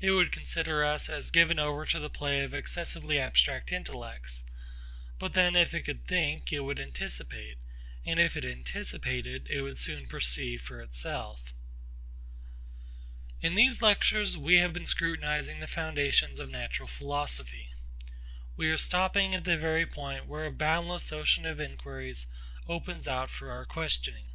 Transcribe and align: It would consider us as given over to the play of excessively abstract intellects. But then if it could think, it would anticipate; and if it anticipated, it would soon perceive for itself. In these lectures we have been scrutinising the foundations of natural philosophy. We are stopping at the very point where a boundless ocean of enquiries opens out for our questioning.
It 0.00 0.12
would 0.12 0.32
consider 0.32 0.86
us 0.86 1.10
as 1.10 1.30
given 1.30 1.58
over 1.58 1.84
to 1.84 1.98
the 2.00 2.08
play 2.08 2.42
of 2.42 2.54
excessively 2.54 3.18
abstract 3.20 3.70
intellects. 3.70 4.42
But 5.18 5.34
then 5.34 5.54
if 5.54 5.74
it 5.74 5.82
could 5.82 6.06
think, 6.06 6.50
it 6.50 6.60
would 6.60 6.80
anticipate; 6.80 7.58
and 8.02 8.18
if 8.18 8.38
it 8.38 8.44
anticipated, 8.46 9.46
it 9.50 9.60
would 9.60 9.76
soon 9.76 10.06
perceive 10.06 10.62
for 10.62 10.80
itself. 10.80 11.52
In 13.42 13.54
these 13.54 13.82
lectures 13.82 14.34
we 14.34 14.56
have 14.60 14.72
been 14.72 14.86
scrutinising 14.86 15.60
the 15.60 15.66
foundations 15.66 16.40
of 16.40 16.48
natural 16.48 16.88
philosophy. 16.88 17.74
We 18.56 18.70
are 18.70 18.78
stopping 18.78 19.34
at 19.34 19.44
the 19.44 19.58
very 19.58 19.84
point 19.84 20.24
where 20.24 20.46
a 20.46 20.52
boundless 20.52 21.12
ocean 21.12 21.44
of 21.44 21.60
enquiries 21.60 22.26
opens 22.66 23.06
out 23.06 23.28
for 23.28 23.50
our 23.50 23.66
questioning. 23.66 24.28